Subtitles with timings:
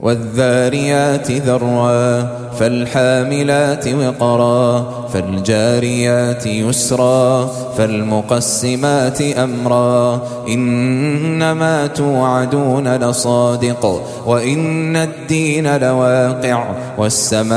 [0.00, 7.46] والذاريات ذروا فالحاملات وقرا فالجاريات يسرا
[7.78, 10.22] فالمقسمات أمرا.
[10.48, 16.64] إنما توعدون لصادق وإن الدين لواقع
[16.98, 17.56] والسماء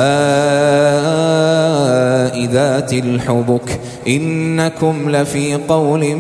[2.46, 3.80] ذات الحبك.
[4.08, 6.16] إنكم لفي قول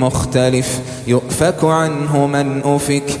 [0.00, 3.20] مختلف يؤفك عنه من أفك.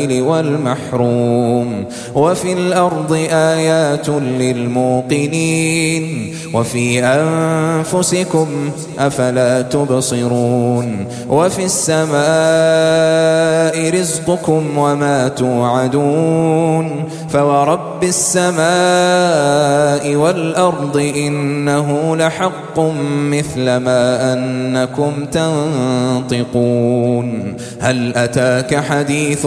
[0.00, 1.84] والمحروم.
[2.14, 6.34] وفي الأرض آيات للموقنين.
[6.54, 8.46] وفي أنفسكم
[8.98, 11.06] أفلا تبصرون.
[11.28, 12.22] وفي السماء
[14.00, 17.04] رزقكم وما توعدون.
[17.28, 18.62] فورب السماء
[20.16, 22.80] والأرض إنه لحق
[23.30, 27.56] مثل ما أنكم تنطقون.
[27.80, 29.46] هل أتاك حديث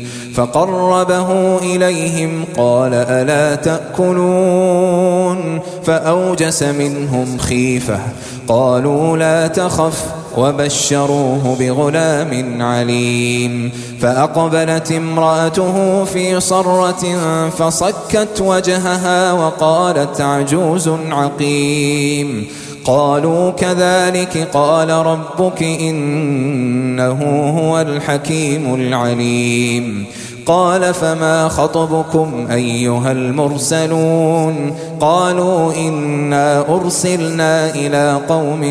[0.35, 7.99] فقربه إليهم قال ألا تأكلون؟ فأوجس منهم خيفة.
[8.47, 10.05] قالوا لا تخف
[10.37, 13.71] وبشروه بغلام عليم.
[14.01, 17.03] فأقبلت امرأته في صرة
[17.49, 22.47] فصكت وجهها وقالت عجوز عقيم.
[22.85, 30.05] قالوا كذلك قال ربك إنه هو الحكيم العليم.
[30.45, 38.61] قال فما خطبكم أيها المرسلون؟ قالوا إنا أرسلنا إلى قوم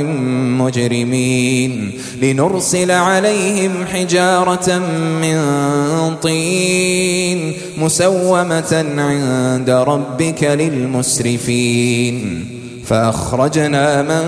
[0.63, 1.93] مجرمين
[2.23, 4.79] لنرسل عليهم حجارة
[5.23, 5.41] من
[6.23, 12.47] طين مسومة عند ربك للمسرفين.
[12.91, 14.25] فأخرجنا من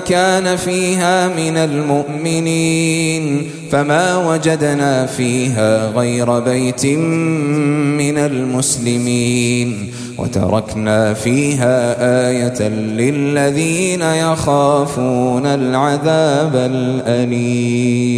[0.00, 11.96] كان فيها من المؤمنين فما وجدنا فيها غير بيت من المسلمين وتركنا فيها
[12.28, 18.12] آية للذين يخافون العذاب الأليم.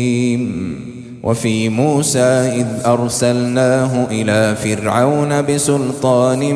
[1.23, 6.55] وفي موسى إذ أرسلناه إلى فرعون بسلطان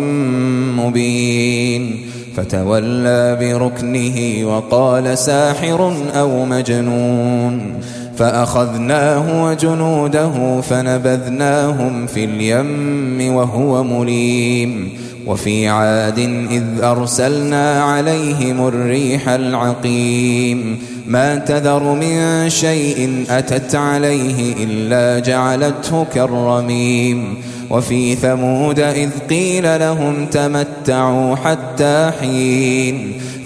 [0.76, 7.80] مبين فتولى بركنه وقال ساحر أو مجنون
[8.16, 14.88] فأخذناه وجنوده فنبذناهم في اليم وهو مليم
[15.26, 16.18] وفي عاد
[16.50, 20.78] إذ أرسلنا عليهم الريح العقيم
[21.08, 27.36] ما تذر من شيء أتت عليه إلا جعلته كالرميم.
[27.70, 33.12] وفي ثمود إذ قيل لهم تمتعوا حتى حين.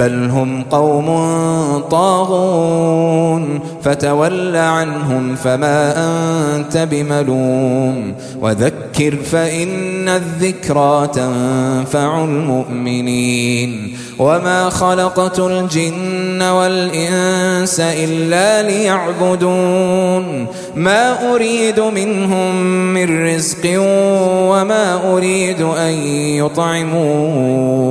[0.00, 1.06] بل هم قوم
[1.90, 5.94] طاغون فتول عنهم فما
[6.56, 21.80] أنت بملوم وذكر فإن الذكرى تنفع المؤمنين وما خلقت الجن والإنس إلا ليعبدون ما أريد
[21.80, 23.80] منهم من رزق
[24.50, 25.92] وما أريد أن
[26.36, 27.90] يطعمون